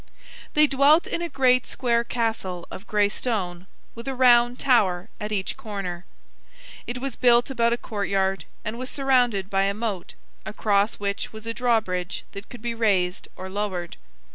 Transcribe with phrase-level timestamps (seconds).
[0.55, 5.31] They dwelt in a great square castle of gray stone, with a round tower at
[5.31, 6.05] each corner.
[6.87, 11.45] It was built about a courtyard, and was surrounded by a moat, across which was
[11.45, 13.95] a drawbridge that could be raised or lowered.